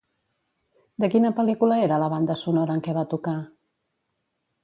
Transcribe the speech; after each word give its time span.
De 1.03 1.09
quina 1.15 1.31
pel·lícula 1.39 1.77
era 1.89 1.99
la 2.03 2.09
banda 2.15 2.37
sonora 2.43 2.77
en 2.77 2.83
què 2.87 2.97
va 3.01 3.05
tocar? 3.13 3.37